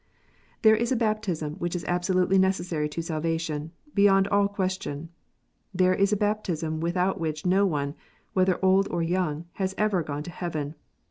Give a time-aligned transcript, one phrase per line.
[0.63, 5.09] There is a baptism which is absolutely necessary to salvation, beyond all question.
[5.75, 7.93] There is a baptism without which no one,
[8.33, 10.73] whether old or young, has ever gone to heaven.